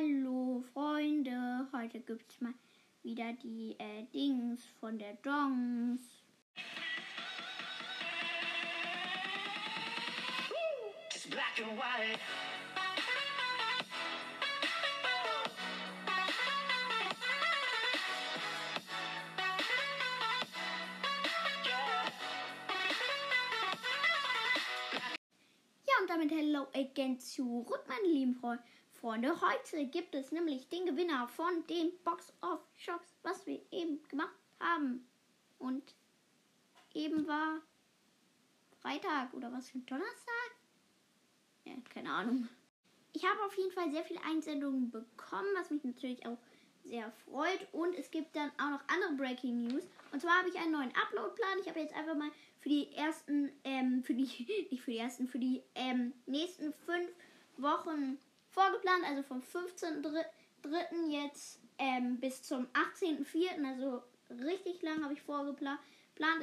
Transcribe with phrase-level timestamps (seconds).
[0.00, 2.54] Hallo Freunde, heute gibt's mal
[3.02, 6.00] wieder die äh, Dings von der Dongs.
[25.86, 28.58] Ja, und damit Hello again zurück, meine lieben Fre
[29.00, 29.34] Freunde.
[29.40, 34.36] Heute gibt es nämlich den Gewinner von den Box of Shocks, was wir eben gemacht
[34.58, 35.06] haben.
[35.58, 35.94] Und
[36.92, 37.62] eben war
[38.82, 40.50] Freitag oder was für ein Donnerstag?
[41.64, 42.46] Ja, keine Ahnung.
[43.14, 46.38] Ich habe auf jeden Fall sehr viele Einsendungen bekommen, was mich natürlich auch
[46.84, 47.72] sehr freut.
[47.72, 49.84] Und es gibt dann auch noch andere Breaking News.
[50.12, 51.58] Und zwar habe ich einen neuen Upload-Plan.
[51.62, 54.24] Ich habe jetzt einfach mal für die ersten, ähm, für die,
[54.70, 57.08] nicht für die ersten, für die ähm, nächsten fünf
[57.56, 58.18] Wochen
[58.50, 59.04] vorgeplant.
[59.06, 61.08] Also vom 15.3.
[61.08, 63.64] jetzt ähm, bis zum 18.4.
[63.64, 64.02] Also
[64.44, 65.80] richtig lang habe ich vorgeplant.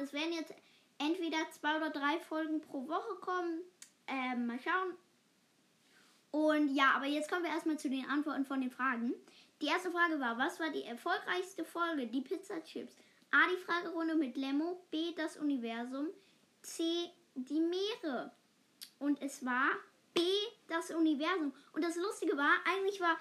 [0.00, 0.52] Es werden jetzt
[0.98, 3.60] entweder zwei oder drei Folgen pro Woche kommen.
[4.06, 4.94] Ähm, mal schauen.
[6.30, 9.14] Und ja, aber jetzt kommen wir erstmal zu den Antworten von den Fragen.
[9.62, 12.06] Die erste Frage war, was war die erfolgreichste Folge?
[12.06, 12.96] Die Pizza Chips.
[13.30, 14.82] A, die Fragerunde mit Lemmo.
[14.90, 16.08] B, das Universum.
[16.62, 18.32] C, die Meere.
[18.98, 19.70] Und es war
[20.18, 20.24] B,
[20.66, 21.52] das Universum.
[21.72, 23.16] Und das Lustige war, eigentlich war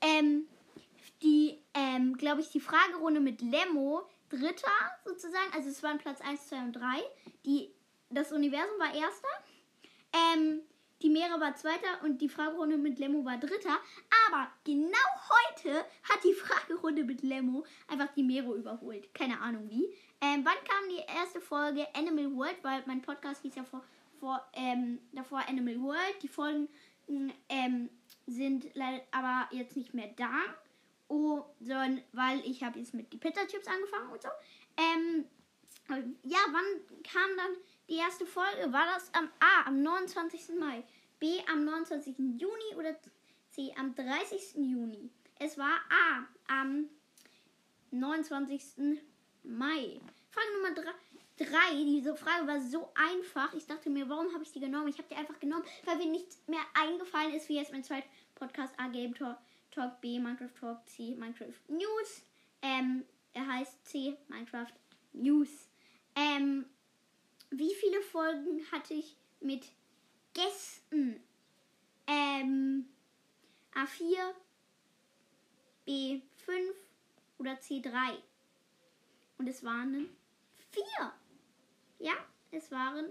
[0.00, 0.48] ähm,
[1.22, 4.70] die, ähm, glaube ich, die Fragerunde mit Lemmo dritter
[5.04, 5.52] sozusagen.
[5.54, 6.82] Also es waren Platz 1, 2 und 3.
[7.44, 7.70] Die,
[8.10, 9.28] das Universum war erster.
[10.12, 10.62] Ähm,
[11.02, 13.78] die Meere war zweiter und die Fragerunde mit Lemmo war dritter.
[14.26, 14.96] Aber genau
[15.30, 19.12] heute hat die Fragerunde mit Lemmo einfach die Meere überholt.
[19.14, 19.84] Keine Ahnung wie.
[20.20, 22.56] Ähm, wann kam die erste Folge Animal World?
[22.62, 23.84] Weil mein Podcast hieß ja vor,
[24.18, 26.22] vor, ähm, davor Animal World.
[26.22, 26.68] Die Folgen
[27.48, 27.88] ähm,
[28.26, 28.66] sind
[29.10, 30.30] aber jetzt nicht mehr da.
[31.08, 34.28] Oh, sondern weil ich habe jetzt mit die Pizza Chips angefangen und so.
[34.76, 35.24] Ähm,
[36.22, 37.56] ja, wann kam dann
[37.88, 38.72] die erste Folge?
[38.72, 40.56] War das am A, am 29.
[40.58, 40.84] Mai,
[41.18, 42.18] B, am 29.
[42.18, 42.94] Juni oder
[43.50, 44.56] C, am 30.
[44.56, 45.10] Juni?
[45.38, 46.90] Es war A, am
[47.90, 48.98] 29.
[49.44, 50.00] Mai.
[50.30, 50.90] Frage Nummer 3.
[51.38, 53.54] Diese Frage war so einfach.
[53.54, 54.88] Ich dachte mir, warum habe ich die genommen?
[54.88, 58.08] Ich habe die einfach genommen, weil mir nichts mehr eingefallen ist, wie jetzt mein zweiter
[58.34, 59.38] Podcast A Game Talk,
[59.70, 62.22] Talk B, Minecraft Talk C, Minecraft News.
[62.62, 63.04] Ähm,
[63.34, 64.72] er heißt C, Minecraft
[65.12, 65.68] News.
[66.16, 66.66] Ähm,
[67.50, 69.64] wie viele Folgen hatte ich mit
[70.34, 71.22] Gästen?
[72.06, 72.88] Ähm,
[73.74, 74.34] A4,
[75.86, 76.20] B5
[77.38, 78.16] oder C3?
[79.38, 80.08] Und es waren
[80.72, 81.12] vier.
[81.98, 82.14] Ja,
[82.50, 83.06] es waren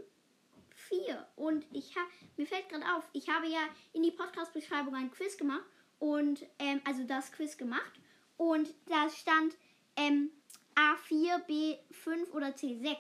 [0.76, 1.28] vier.
[1.36, 3.60] Und ich habe, mir fällt gerade auf, ich habe ja
[3.94, 5.66] in die Podcast-Beschreibung ein Quiz gemacht
[6.00, 7.92] und, ähm, also das Quiz gemacht.
[8.38, 9.56] Und da stand
[9.96, 10.32] ähm,
[10.76, 12.98] A4, B5 oder C6.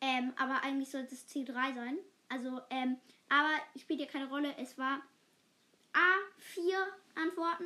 [0.00, 1.98] Ähm, aber eigentlich sollte es C3 sein.
[2.28, 2.98] Also, ähm,
[3.28, 4.54] aber spielt ja keine Rolle.
[4.58, 5.00] Es war
[5.92, 6.74] A4
[7.14, 7.64] Antworten.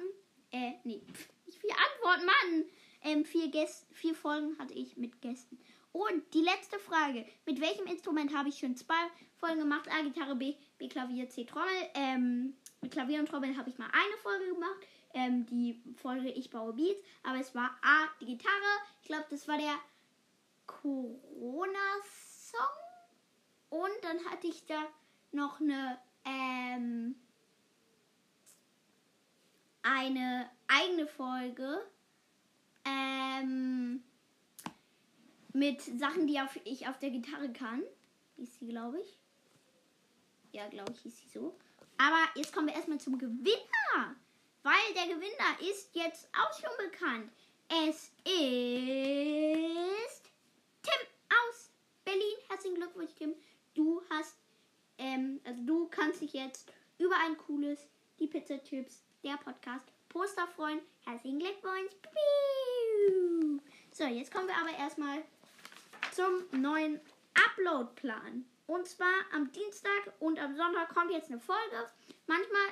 [0.52, 1.02] Äh, nee,
[1.46, 2.64] nicht vier Antworten, Mann.
[3.02, 5.58] Ähm, vier, Gäste, vier Folgen hatte ich mit Gästen.
[5.96, 7.24] Und die letzte Frage.
[7.46, 9.88] Mit welchem Instrument habe ich schon zwei Folgen gemacht?
[9.90, 11.72] A, Gitarre, B, B, Klavier, C, Trommel.
[11.94, 12.52] Ähm,
[12.82, 14.76] mit Klavier und Trommel habe ich mal eine Folge gemacht.
[15.14, 17.00] Ähm, die Folge Ich baue Beats.
[17.22, 18.52] Aber es war A, die Gitarre.
[19.00, 19.74] Ich glaube, das war der
[20.66, 21.40] Corona-Song.
[23.70, 24.82] Und dann hatte ich da
[25.32, 27.14] noch eine, ähm,
[29.82, 31.86] eine eigene Folge.
[32.84, 34.02] Ähm,
[35.56, 37.82] mit Sachen, die auf, ich auf der Gitarre kann.
[38.36, 39.18] Hieß sie, glaube ich.
[40.52, 41.56] Ja, glaube ich, hieß sie so.
[41.96, 44.16] Aber jetzt kommen wir erstmal zum Gewinner.
[44.62, 47.32] Weil der Gewinner ist jetzt auch schon bekannt.
[47.68, 50.30] Es ist
[50.82, 51.70] Tim aus
[52.04, 52.36] Berlin.
[52.48, 53.34] Herzlichen Glückwunsch, Tim.
[53.74, 54.36] Du hast,
[54.98, 57.88] ähm, also du kannst dich jetzt über ein cooles
[58.18, 60.80] Die Pizza Chips, der Podcast, Poster freuen.
[61.04, 61.92] Herzlichen Glückwunsch.
[63.90, 65.24] So, jetzt kommen wir aber erstmal
[66.16, 66.98] zum neuen
[67.34, 68.46] Upload-Plan.
[68.66, 71.90] Und zwar am Dienstag und am Sonntag kommt jetzt eine Folge.
[72.26, 72.68] Manchmal,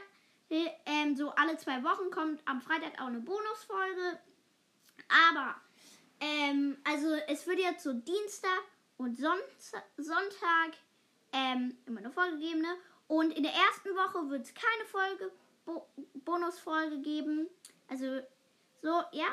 [0.49, 4.19] äh, ähm, so alle zwei Wochen kommt am Freitag auch eine Bonusfolge.
[5.31, 5.57] Aber,
[6.21, 8.63] ähm, also es wird jetzt so Dienstag
[8.97, 9.39] und Son
[9.99, 10.73] Sonntag
[11.33, 12.63] ähm, immer eine Folge geben.
[12.63, 12.77] Ne?
[13.09, 15.31] Und in der ersten Woche wird es keine Folge,
[15.67, 15.87] Bo
[16.25, 17.49] Bonusfolge geben.
[17.89, 18.23] Also,
[18.81, 19.27] so, ja.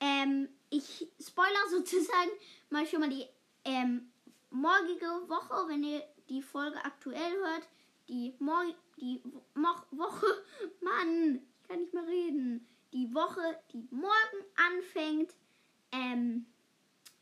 [0.00, 2.30] Ähm, ich spoiler sozusagen
[2.70, 3.26] mal schon mal die
[3.64, 4.10] ähm,
[4.50, 7.68] morgige Woche, wenn ihr die Folge aktuell hört.
[8.08, 8.64] Die, Mor
[8.96, 9.22] die
[9.54, 10.26] Mo Woche,
[10.80, 12.66] Mann, ich kann nicht mehr reden.
[12.92, 15.34] die Woche, die morgen anfängt,
[15.92, 16.46] ähm,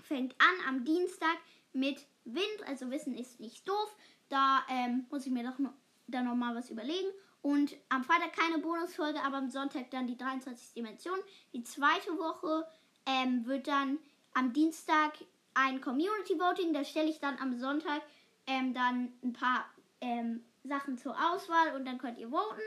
[0.03, 1.37] fängt an am Dienstag
[1.73, 2.67] mit Wind.
[2.67, 3.95] Also Wissen ist nicht doof.
[4.29, 5.73] Da ähm, muss ich mir doch noch,
[6.07, 7.09] dann noch mal was überlegen.
[7.43, 10.75] Und am Freitag keine Bonusfolge, aber am Sonntag dann die 23.
[10.75, 11.19] Dimension.
[11.53, 12.67] Die zweite Woche
[13.09, 13.99] ähm, wird dann
[14.35, 15.15] am Dienstag
[15.55, 16.73] ein Community Voting.
[16.73, 18.03] Da stelle ich dann am Sonntag
[18.47, 19.65] ähm, dann ein paar
[20.01, 22.61] ähm, Sachen zur Auswahl und dann könnt ihr voten.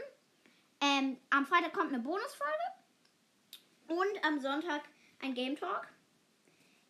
[0.81, 2.51] Ähm, am Freitag kommt eine Bonusfolge
[3.88, 4.81] und am Sonntag
[5.21, 5.88] ein Game Talk.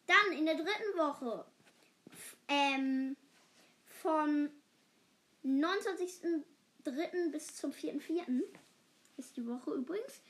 [0.08, 1.46] Dann in der dritten Woche
[2.48, 3.18] ähm,
[4.02, 4.50] vom
[5.44, 7.32] 29.03.
[7.32, 8.44] bis zum 4.04.
[9.18, 10.22] ist die Woche übrigens.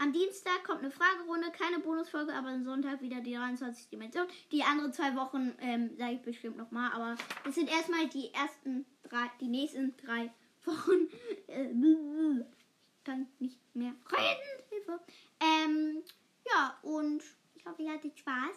[0.00, 3.88] Am Dienstag kommt eine Fragerunde, keine Bonusfolge, aber am Sonntag wieder die 23.
[3.88, 4.26] Dimension.
[4.52, 7.16] Die anderen zwei Wochen ähm, sage ich bestimmt nochmal, aber
[7.48, 10.32] es sind erstmal die ersten drei, die nächsten drei
[10.64, 11.08] Wochen.
[11.48, 14.62] Äh, ich kann nicht mehr reden.
[14.68, 15.00] Hilfe.
[15.40, 16.02] Ähm,
[16.46, 17.22] ja, und
[17.54, 18.54] ich hoffe, ihr hattet Spaß.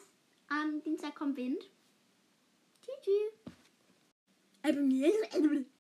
[0.50, 1.70] Am Dienstag kommt Wind.
[2.82, 3.32] Tschüss.
[4.62, 5.66] tschüss.